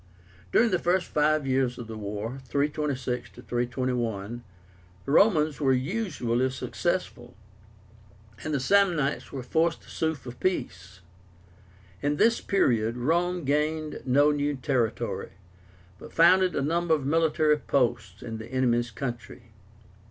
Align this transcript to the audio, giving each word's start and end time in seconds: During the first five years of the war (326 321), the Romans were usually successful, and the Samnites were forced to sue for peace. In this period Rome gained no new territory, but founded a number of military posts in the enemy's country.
During 0.51 0.71
the 0.71 0.79
first 0.79 1.05
five 1.09 1.45
years 1.45 1.77
of 1.77 1.85
the 1.85 1.95
war 1.95 2.39
(326 2.45 3.29
321), 3.47 4.43
the 5.05 5.11
Romans 5.11 5.59
were 5.61 5.73
usually 5.73 6.49
successful, 6.49 7.35
and 8.43 8.51
the 8.51 8.59
Samnites 8.59 9.31
were 9.31 9.43
forced 9.43 9.83
to 9.83 9.91
sue 9.91 10.15
for 10.15 10.31
peace. 10.31 11.01
In 12.01 12.15
this 12.15 12.41
period 12.41 12.97
Rome 12.97 13.43
gained 13.45 14.01
no 14.03 14.31
new 14.31 14.55
territory, 14.55 15.33
but 15.99 16.11
founded 16.11 16.55
a 16.55 16.63
number 16.63 16.95
of 16.95 17.05
military 17.05 17.57
posts 17.57 18.23
in 18.23 18.39
the 18.39 18.47
enemy's 18.51 18.89
country. 18.89 19.51